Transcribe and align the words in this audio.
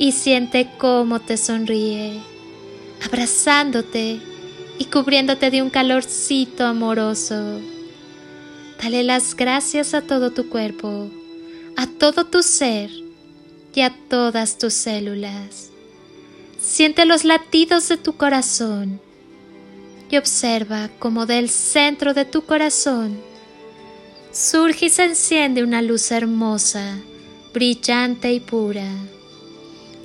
y 0.00 0.12
siente 0.12 0.66
cómo 0.78 1.20
te 1.20 1.36
sonríe, 1.36 2.22
abrazándote 3.04 4.18
y 4.78 4.86
cubriéndote 4.86 5.50
de 5.50 5.60
un 5.60 5.68
calorcito 5.68 6.64
amoroso. 6.64 7.60
Dale 8.82 9.02
las 9.04 9.36
gracias 9.36 9.92
a 9.92 10.00
todo 10.00 10.30
tu 10.30 10.48
cuerpo, 10.48 11.10
a 11.76 11.86
todo 11.86 12.24
tu 12.24 12.42
ser 12.42 12.90
y 13.74 13.82
a 13.82 13.94
todas 14.08 14.56
tus 14.56 14.72
células. 14.72 15.68
Siente 16.58 17.04
los 17.04 17.24
latidos 17.24 17.86
de 17.90 17.98
tu 17.98 18.16
corazón 18.16 19.02
y 20.08 20.16
observa 20.16 20.88
cómo 20.98 21.26
del 21.26 21.50
centro 21.50 22.14
de 22.14 22.24
tu 22.24 22.40
corazón 22.46 23.20
surge 24.32 24.86
y 24.86 24.88
se 24.88 25.04
enciende 25.04 25.62
una 25.62 25.82
luz 25.82 26.10
hermosa, 26.10 26.96
brillante 27.52 28.32
y 28.32 28.40
pura 28.40 28.90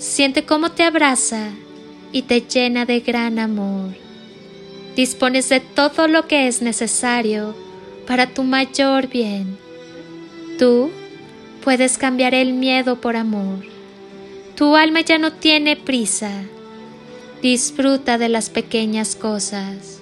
Siente 0.00 0.46
cómo 0.46 0.70
te 0.70 0.82
abraza 0.82 1.50
y 2.10 2.22
te 2.22 2.40
llena 2.40 2.86
de 2.86 3.00
gran 3.00 3.38
amor. 3.38 3.90
Dispones 4.96 5.50
de 5.50 5.60
todo 5.60 6.08
lo 6.08 6.26
que 6.26 6.48
es 6.48 6.62
necesario 6.62 7.54
para 8.06 8.26
tu 8.26 8.42
mayor 8.42 9.08
bien. 9.08 9.58
Tú 10.58 10.90
puedes 11.62 11.98
cambiar 11.98 12.32
el 12.32 12.54
miedo 12.54 12.98
por 12.98 13.14
amor. 13.14 13.58
Tu 14.56 14.74
alma 14.74 15.02
ya 15.02 15.18
no 15.18 15.34
tiene 15.34 15.76
prisa. 15.76 16.32
Disfruta 17.42 18.16
de 18.16 18.30
las 18.30 18.48
pequeñas 18.48 19.14
cosas. 19.14 20.00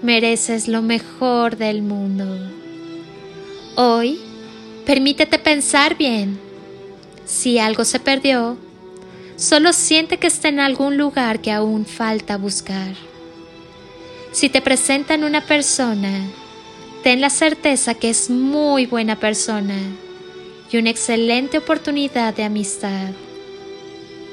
Mereces 0.00 0.68
lo 0.68 0.80
mejor 0.82 1.56
del 1.56 1.82
mundo. 1.82 2.24
Hoy, 3.74 4.20
permítete 4.86 5.40
pensar 5.40 5.98
bien. 5.98 6.38
Si 7.24 7.58
algo 7.58 7.84
se 7.84 7.98
perdió, 7.98 8.56
Solo 9.36 9.74
siente 9.74 10.16
que 10.16 10.28
está 10.28 10.48
en 10.48 10.60
algún 10.60 10.96
lugar 10.96 11.40
que 11.40 11.52
aún 11.52 11.84
falta 11.84 12.38
buscar. 12.38 12.94
Si 14.32 14.48
te 14.48 14.62
presentan 14.62 15.24
una 15.24 15.42
persona, 15.42 16.24
ten 17.02 17.20
la 17.20 17.28
certeza 17.28 17.92
que 17.92 18.08
es 18.08 18.30
muy 18.30 18.86
buena 18.86 19.16
persona 19.16 19.76
y 20.72 20.78
una 20.78 20.88
excelente 20.88 21.58
oportunidad 21.58 22.34
de 22.34 22.44
amistad. 22.44 23.10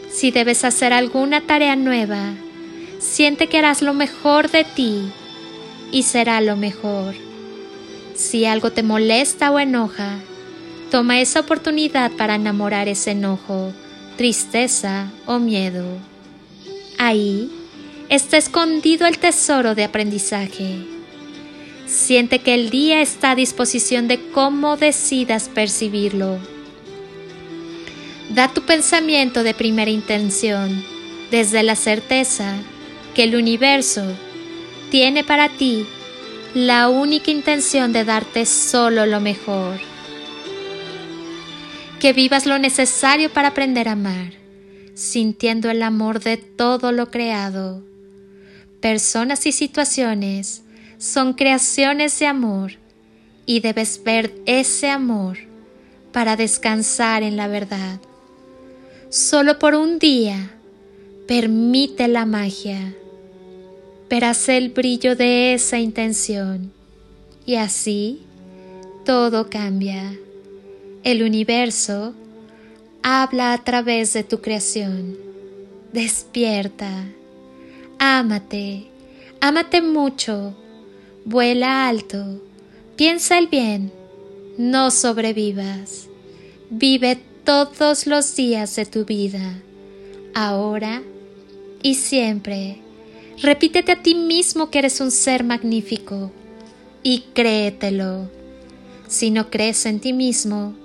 Si 0.10 0.32
debes 0.32 0.64
hacer 0.64 0.94
alguna 0.94 1.42
tarea 1.42 1.76
nueva, 1.76 2.34
siente 3.00 3.50
que 3.50 3.58
harás 3.58 3.82
lo 3.82 3.94
mejor 3.94 4.50
de 4.52 4.64
ti 4.64 5.12
y 5.92 6.04
será 6.04 6.40
lo 6.40 6.56
mejor. 6.56 7.14
Si 8.16 8.46
algo 8.46 8.72
te 8.72 8.84
molesta 8.84 9.52
o 9.52 9.60
enoja, 9.60 10.20
toma 10.92 11.20
esa 11.20 11.42
oportunidad 11.42 12.10
para 12.12 12.36
enamorar 12.36 12.88
ese 12.88 13.12
enojo 13.12 13.74
tristeza 14.18 15.12
o 15.26 15.40
miedo. 15.40 15.86
Ahí 16.98 17.50
está 18.10 18.38
escondido 18.38 19.08
el 19.08 19.18
tesoro 19.18 19.76
de 19.76 19.84
aprendizaje. 19.84 20.86
Siente 21.86 22.40
que 22.40 22.54
el 22.54 22.70
día 22.70 23.02
está 23.02 23.32
a 23.32 23.36
disposición 23.36 24.08
de 24.08 24.20
cómo 24.32 24.78
decidas 24.78 25.50
percibirlo. 25.50 26.38
Da 28.30 28.48
tu 28.48 28.62
pensamiento 28.62 29.44
de 29.44 29.54
primera 29.54 29.92
intención 29.92 30.84
desde 31.30 31.62
la 31.64 31.76
certeza 31.76 32.56
que 33.14 33.24
el 33.24 33.36
universo 33.36 34.04
tiene 34.90 35.24
para 35.24 35.50
ti 35.50 35.86
la 36.54 36.88
única 36.88 37.32
intención 37.32 37.92
de 37.94 38.06
darte 38.06 38.46
solo 38.46 39.06
lo 39.06 39.20
mejor 39.20 39.93
que 42.04 42.12
vivas 42.12 42.46
lo 42.46 42.60
necesario 42.60 43.32
para 43.32 43.48
aprender 43.48 43.88
a 43.88 43.94
amar, 43.94 44.34
sintiendo 44.94 45.72
el 45.72 45.82
amor 45.82 46.20
de 46.20 46.36
todo 46.36 46.92
lo 46.92 47.10
creado. 47.10 47.82
Personas 48.82 49.46
y 49.46 49.54
situaciones 49.54 50.64
son 50.98 51.32
creaciones 51.32 52.20
de 52.20 52.26
amor 52.26 52.74
y 53.46 53.62
debes 53.62 54.04
ver 54.04 54.36
ese 54.46 54.90
amor 54.90 55.38
para 56.12 56.36
descansar 56.36 57.24
en 57.24 57.38
la 57.38 57.48
verdad. 57.48 58.02
Solo 59.08 59.58
por 59.58 59.74
un 59.74 59.98
día 59.98 60.52
permite 61.26 62.10
la 62.10 62.26
magia. 62.26 62.94
Verás 64.10 64.50
el 64.50 64.72
brillo 64.72 65.16
de 65.16 65.54
esa 65.54 65.80
intención 65.80 66.74
y 67.46 67.56
así 67.56 68.24
todo 69.06 69.50
cambia. 69.50 70.14
El 71.04 71.22
universo 71.22 72.14
habla 73.02 73.52
a 73.52 73.62
través 73.62 74.14
de 74.14 74.24
tu 74.24 74.40
creación. 74.40 75.18
Despierta. 75.92 77.04
Ámate. 78.00 78.88
Ámate 79.42 79.82
mucho. 79.82 80.56
Vuela 81.26 81.90
alto. 81.90 82.42
Piensa 82.96 83.38
el 83.38 83.48
bien. 83.48 83.92
No 84.58 84.92
sobrevivas. 84.92 86.08
Vive 86.70 87.20
todos 87.44 88.08
los 88.08 88.34
días 88.38 88.74
de 88.78 88.86
tu 88.86 89.04
vida. 89.04 89.60
Ahora 90.34 91.04
y 91.82 91.96
siempre. 91.96 92.78
Repítete 93.42 93.92
a 93.92 94.02
ti 94.02 94.16
mismo 94.16 94.70
que 94.70 94.80
eres 94.80 95.02
un 95.02 95.12
ser 95.12 95.44
magnífico 95.44 96.32
y 97.04 97.26
créetelo. 97.34 98.30
Si 99.10 99.32
no 99.32 99.50
crees 99.50 99.86
en 99.86 100.00
ti 100.00 100.14
mismo, 100.14 100.76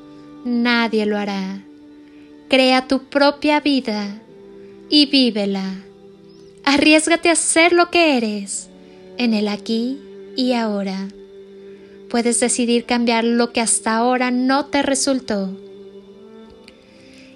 nadie 0.44 1.06
lo 1.06 1.16
hará. 1.18 1.62
Crea 2.48 2.88
tu 2.88 3.04
propia 3.04 3.60
vida 3.60 4.22
y 4.88 5.06
vívela. 5.06 5.74
Arriesgate 6.64 7.30
a 7.30 7.36
ser 7.36 7.72
lo 7.72 7.90
que 7.90 8.16
eres 8.16 8.68
en 9.16 9.34
el 9.34 9.48
aquí 9.48 9.98
y 10.36 10.52
ahora. 10.52 11.08
Puedes 12.08 12.40
decidir 12.40 12.84
cambiar 12.84 13.24
lo 13.24 13.52
que 13.52 13.60
hasta 13.60 13.96
ahora 13.96 14.30
no 14.30 14.66
te 14.66 14.82
resultó. 14.82 15.56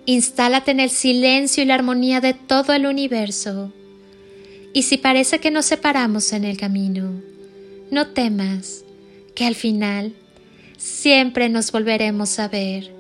Instálate 0.07 0.71
en 0.71 0.81
el 0.81 0.91
silencio 0.91 1.63
y 1.63 1.67
la 1.67 1.75
armonía 1.75 2.21
de 2.21 2.35
todo 2.35 2.73
el 2.73 2.87
universo. 2.87 3.73
Y 4.73 4.83
si 4.83 4.97
parece 4.97 5.39
que 5.39 5.51
nos 5.51 5.67
separamos 5.67 6.33
en 6.33 6.45
el 6.45 6.57
camino, 6.57 7.21
no 7.91 8.09
temas, 8.09 8.85
que 9.35 9.45
al 9.45 9.55
final 9.55 10.15
siempre 10.83 11.49
nos 11.49 11.71
volveremos 11.71 12.39
a 12.39 12.49
ver, 12.49 12.93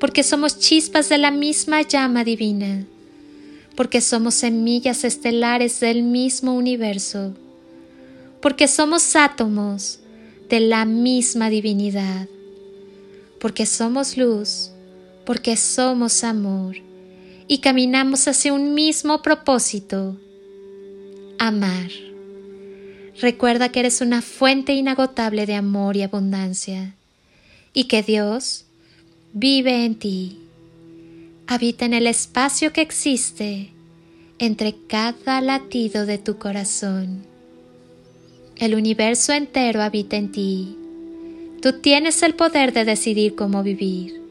porque 0.00 0.22
somos 0.22 0.58
chispas 0.58 1.08
de 1.08 1.18
la 1.18 1.30
misma 1.30 1.82
llama 1.82 2.24
divina. 2.24 2.86
porque 3.76 4.00
somos 4.00 4.34
semillas 4.34 5.02
estelares 5.02 5.80
del 5.80 6.04
mismo 6.04 6.54
universo, 6.54 7.34
porque 8.40 8.68
somos 8.68 9.16
átomos 9.16 9.98
de 10.48 10.60
la 10.60 10.84
misma 10.84 11.50
divinidad, 11.50 12.28
porque 13.40 13.66
somos 13.66 14.16
luz, 14.16 14.70
porque 15.26 15.56
somos 15.56 16.22
amor 16.22 16.76
y 17.48 17.58
caminamos 17.58 18.28
hacia 18.28 18.52
un 18.52 18.74
mismo 18.74 19.22
propósito, 19.22 20.16
amar. 21.40 21.90
Recuerda 23.20 23.70
que 23.70 23.80
eres 23.80 24.00
una 24.00 24.22
fuente 24.22 24.72
inagotable 24.72 25.46
de 25.46 25.56
amor 25.56 25.96
y 25.96 26.02
abundancia 26.02 26.94
y 27.74 27.84
que 27.84 28.02
Dios 28.02 28.64
vive 29.34 29.84
en 29.84 29.96
ti. 29.96 30.38
Habita 31.46 31.84
en 31.84 31.92
el 31.92 32.06
espacio 32.06 32.72
que 32.72 32.80
existe 32.80 33.70
entre 34.38 34.74
cada 34.86 35.40
latido 35.40 36.06
de 36.06 36.18
tu 36.18 36.38
corazón. 36.38 37.26
El 38.56 38.74
universo 38.74 39.32
entero 39.32 39.82
habita 39.82 40.16
en 40.16 40.32
ti. 40.32 40.78
Tú 41.60 41.80
tienes 41.80 42.22
el 42.22 42.34
poder 42.34 42.72
de 42.72 42.84
decidir 42.84 43.34
cómo 43.34 43.62
vivir. 43.62 44.22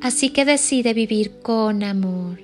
Así 0.00 0.30
que 0.30 0.44
decide 0.44 0.92
vivir 0.92 1.40
con 1.40 1.82
amor. 1.82 2.40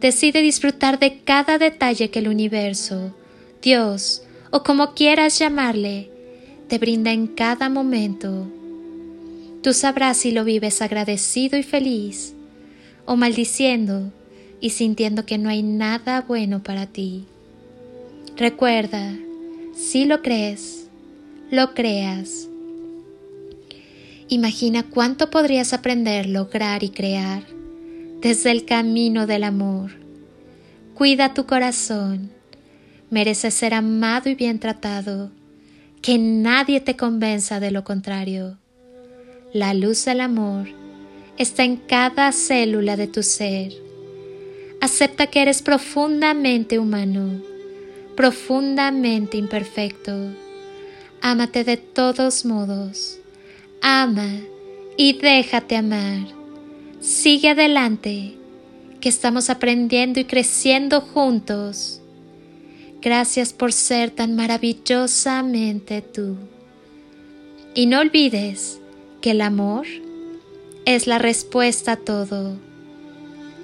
Decide 0.00 0.42
disfrutar 0.42 0.98
de 0.98 1.20
cada 1.20 1.58
detalle 1.58 2.10
que 2.10 2.18
el 2.18 2.28
universo, 2.28 3.14
Dios 3.62 4.22
o 4.50 4.62
como 4.62 4.92
quieras 4.94 5.38
llamarle, 5.38 6.10
te 6.68 6.78
brinda 6.78 7.12
en 7.12 7.26
cada 7.26 7.68
momento. 7.68 8.46
Tú 9.62 9.72
sabrás 9.72 10.16
si 10.16 10.32
lo 10.32 10.44
vives 10.44 10.82
agradecido 10.82 11.58
y 11.58 11.62
feliz, 11.62 12.34
o 13.04 13.16
maldiciendo 13.16 14.12
y 14.60 14.70
sintiendo 14.70 15.24
que 15.26 15.38
no 15.38 15.48
hay 15.48 15.62
nada 15.62 16.22
bueno 16.22 16.62
para 16.62 16.86
ti. 16.86 17.24
Recuerda, 18.36 19.14
si 19.74 20.04
lo 20.04 20.22
crees, 20.22 20.88
lo 21.50 21.74
creas. 21.74 22.48
Imagina 24.28 24.82
cuánto 24.82 25.30
podrías 25.30 25.72
aprender, 25.72 26.26
lograr 26.28 26.82
y 26.82 26.90
crear 26.90 27.44
desde 28.20 28.50
el 28.50 28.64
camino 28.64 29.26
del 29.26 29.44
amor. 29.44 29.92
Cuida 30.94 31.34
tu 31.34 31.46
corazón 31.46 32.30
mereces 33.12 33.52
ser 33.52 33.74
amado 33.74 34.30
y 34.30 34.34
bien 34.34 34.58
tratado, 34.58 35.30
que 36.00 36.16
nadie 36.16 36.80
te 36.80 36.96
convenza 36.96 37.60
de 37.60 37.70
lo 37.70 37.84
contrario. 37.84 38.56
La 39.52 39.74
luz 39.74 40.04
del 40.04 40.20
amor 40.20 40.68
está 41.38 41.64
en 41.64 41.76
cada 41.76 42.32
célula 42.32 42.96
de 42.96 43.06
tu 43.06 43.22
ser. 43.22 43.72
Acepta 44.80 45.26
que 45.26 45.42
eres 45.42 45.62
profundamente 45.62 46.78
humano, 46.78 47.42
profundamente 48.16 49.36
imperfecto. 49.36 50.12
Ámate 51.20 51.64
de 51.64 51.76
todos 51.76 52.44
modos. 52.44 53.18
Ama 53.80 54.40
y 54.96 55.14
déjate 55.14 55.76
amar. 55.76 56.26
Sigue 57.00 57.50
adelante, 57.50 58.34
que 59.00 59.08
estamos 59.08 59.50
aprendiendo 59.50 60.20
y 60.20 60.24
creciendo 60.24 61.00
juntos 61.00 62.02
Gracias 63.02 63.52
por 63.52 63.72
ser 63.72 64.12
tan 64.12 64.36
maravillosamente 64.36 66.02
tú. 66.02 66.36
Y 67.74 67.86
no 67.86 67.98
olvides 67.98 68.78
que 69.22 69.30
el 69.30 69.40
amor 69.40 69.86
es 70.84 71.06
la 71.06 71.18
respuesta 71.18 71.92
a 71.92 71.96
todo. 71.96 72.58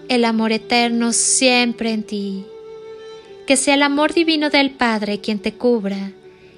El 0.08 0.24
amor 0.24 0.52
eterno 0.52 1.12
siempre 1.12 1.92
en 1.92 2.04
ti. 2.04 2.46
Que 3.46 3.56
sea 3.56 3.74
el 3.74 3.82
amor 3.82 4.14
divino 4.14 4.50
del 4.50 4.70
Padre 4.70 5.20
quien 5.20 5.40
te 5.40 5.52
cubra 5.52 6.12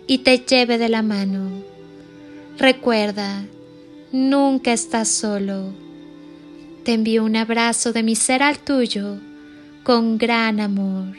y 0.07 0.19
te 0.19 0.39
lleve 0.39 0.77
de 0.77 0.91
la 0.91 1.03
mano. 1.03 1.51
Recuerda, 2.59 3.45
nunca 4.13 4.73
estás 4.73 5.09
solo. 5.09 5.73
Te 6.85 6.93
envío 6.93 7.25
un 7.25 7.37
abrazo 7.37 7.93
de 7.93 8.03
mi 8.03 8.15
ser 8.15 8.43
al 8.43 8.59
tuyo 8.59 9.17
con 9.83 10.19
gran 10.19 10.61
amor. 10.61 11.17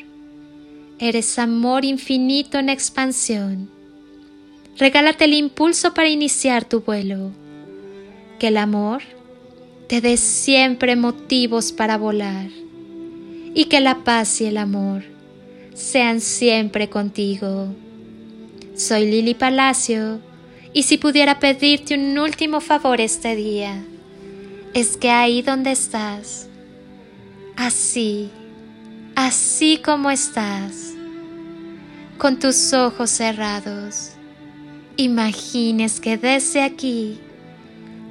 Eres 0.99 1.39
amor 1.39 1.83
infinito 1.83 2.59
en 2.59 2.69
expansión. 2.69 3.71
Regálate 4.77 5.25
el 5.25 5.33
impulso 5.33 5.95
para 5.95 6.09
iniciar 6.09 6.63
tu 6.63 6.81
vuelo. 6.81 7.31
Que 8.41 8.47
el 8.47 8.57
amor 8.57 9.03
te 9.87 10.01
dé 10.01 10.17
siempre 10.17 10.95
motivos 10.95 11.71
para 11.71 11.95
volar. 11.95 12.47
Y 13.53 13.65
que 13.65 13.79
la 13.79 14.03
paz 14.03 14.41
y 14.41 14.47
el 14.47 14.57
amor 14.57 15.03
sean 15.75 16.21
siempre 16.21 16.89
contigo. 16.89 17.67
Soy 18.75 19.05
Lili 19.11 19.35
Palacio 19.35 20.21
y 20.73 20.81
si 20.81 20.97
pudiera 20.97 21.37
pedirte 21.37 21.93
un 21.93 22.17
último 22.17 22.61
favor 22.61 22.99
este 22.99 23.35
día, 23.35 23.83
es 24.73 24.97
que 24.97 25.11
ahí 25.11 25.43
donde 25.43 25.73
estás, 25.73 26.47
así, 27.55 28.31
así 29.13 29.79
como 29.85 30.09
estás, 30.09 30.95
con 32.17 32.39
tus 32.39 32.73
ojos 32.73 33.11
cerrados, 33.11 34.13
imagines 34.97 35.99
que 35.99 36.17
desde 36.17 36.63
aquí 36.63 37.19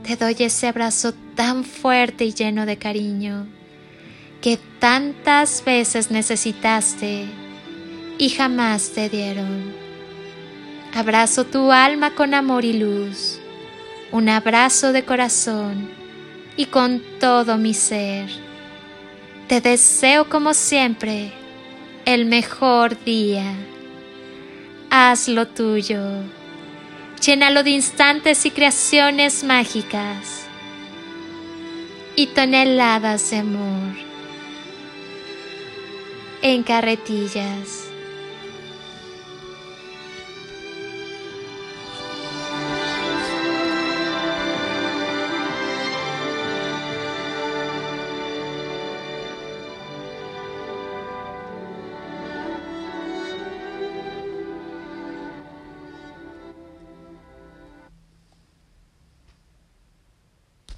te 0.02 0.16
doy 0.16 0.36
ese 0.38 0.68
abrazo 0.68 1.12
tan 1.34 1.64
fuerte 1.64 2.24
y 2.24 2.32
lleno 2.32 2.66
de 2.66 2.76
cariño 2.76 3.46
que 4.40 4.58
tantas 4.78 5.62
veces 5.64 6.10
necesitaste 6.10 7.26
y 8.18 8.28
jamás 8.30 8.90
te 8.90 9.08
dieron. 9.08 9.72
Abrazo 10.94 11.44
tu 11.44 11.70
alma 11.70 12.14
con 12.14 12.34
amor 12.34 12.64
y 12.64 12.72
luz, 12.72 13.38
un 14.10 14.28
abrazo 14.28 14.92
de 14.92 15.04
corazón 15.04 15.90
y 16.56 16.66
con 16.66 17.02
todo 17.20 17.58
mi 17.58 17.74
ser. 17.74 18.28
Te 19.46 19.60
deseo 19.60 20.28
como 20.28 20.54
siempre 20.54 21.32
el 22.04 22.26
mejor 22.26 23.02
día. 23.04 23.54
Hazlo 24.90 25.46
tuyo. 25.46 26.00
Llénalo 27.20 27.62
de 27.62 27.70
instantes 27.70 28.46
y 28.46 28.50
creaciones 28.50 29.44
mágicas 29.44 30.46
y 32.16 32.28
toneladas 32.28 33.30
de 33.30 33.38
amor 33.38 33.94
en 36.40 36.62
carretillas. 36.62 37.89